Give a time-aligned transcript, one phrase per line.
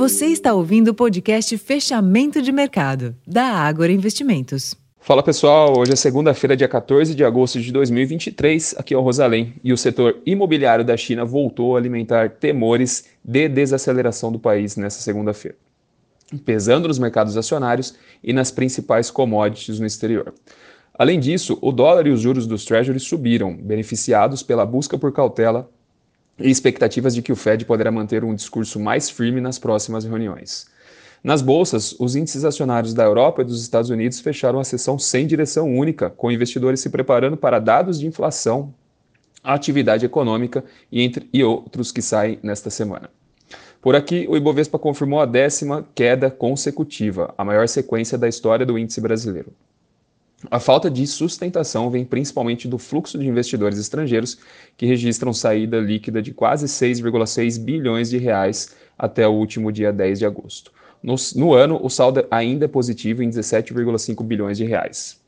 [0.00, 4.74] Você está ouvindo o podcast Fechamento de Mercado, da Ágora Investimentos.
[4.98, 8.76] Fala pessoal, hoje é segunda-feira, dia 14 de agosto de 2023.
[8.78, 13.46] Aqui é o Rosalém e o setor imobiliário da China voltou a alimentar temores de
[13.46, 15.58] desaceleração do país nessa segunda-feira,
[16.46, 17.94] pesando nos mercados acionários
[18.24, 20.32] e nas principais commodities no exterior.
[20.94, 25.70] Além disso, o dólar e os juros dos treasuries subiram, beneficiados pela busca por cautela
[26.40, 30.66] e expectativas de que o Fed poderá manter um discurso mais firme nas próximas reuniões.
[31.22, 35.26] Nas bolsas, os índices acionários da Europa e dos Estados Unidos fecharam a sessão sem
[35.26, 38.72] direção única, com investidores se preparando para dados de inflação,
[39.44, 43.10] atividade econômica e, entre, e outros que saem nesta semana.
[43.82, 48.78] Por aqui, o Ibovespa confirmou a décima queda consecutiva, a maior sequência da história do
[48.78, 49.52] índice brasileiro.
[50.48, 54.38] A falta de sustentação vem principalmente do fluxo de investidores estrangeiros,
[54.76, 60.20] que registram saída líquida de quase 6,6 bilhões de reais até o último dia 10
[60.20, 60.72] de agosto.
[61.02, 65.20] No, no ano, o saldo ainda é positivo em 17,5 bilhões de reais.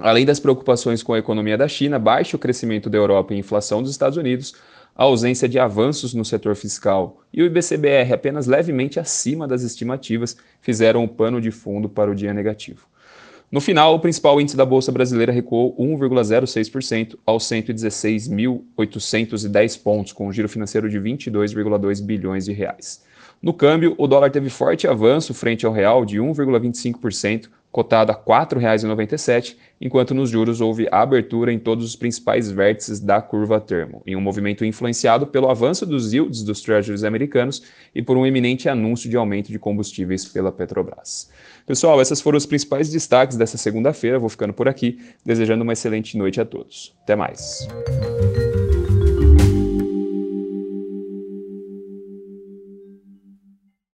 [0.00, 3.90] Além das preocupações com a economia da China, baixo crescimento da Europa e inflação dos
[3.90, 4.54] Estados Unidos,
[4.96, 10.36] a ausência de avanços no setor fiscal e o IBCBR apenas levemente acima das estimativas
[10.60, 12.91] fizeram o pano de fundo para o dia negativo.
[13.52, 20.32] No final, o principal índice da Bolsa Brasileira recuou 1,06% aos 116.810 pontos, com um
[20.32, 23.04] giro financeiro de 22,2 bilhões de reais.
[23.42, 28.20] No câmbio, o dólar teve forte avanço frente ao real de 1,25%, cotado a R$
[28.20, 34.14] 4,97, enquanto nos juros houve abertura em todos os principais vértices da curva termo, em
[34.14, 37.62] um movimento influenciado pelo avanço dos yields dos treasuries americanos
[37.94, 41.30] e por um eminente anúncio de aumento de combustíveis pela Petrobras.
[41.66, 44.18] Pessoal, esses foram os principais destaques dessa segunda-feira.
[44.18, 46.94] Vou ficando por aqui, desejando uma excelente noite a todos.
[47.02, 47.66] Até mais.